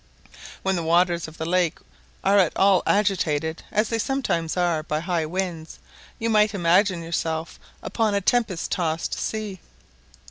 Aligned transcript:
When 0.63 0.75
the 0.75 0.81
waters 0.81 1.27
of 1.27 1.37
the 1.37 1.45
lake 1.45 1.77
are 2.23 2.39
at 2.39 2.57
all 2.57 2.81
agitated, 2.87 3.61
as 3.71 3.89
they 3.89 3.99
sometimes 3.99 4.57
are, 4.57 4.81
by 4.81 4.99
high 5.01 5.27
winds, 5.27 5.77
you 6.17 6.27
might 6.27 6.55
imagine 6.55 7.03
yourself 7.03 7.59
upon 7.83 8.15
a 8.15 8.19
tempest 8.21 8.71
tossed 8.71 9.13
sea. 9.13 9.59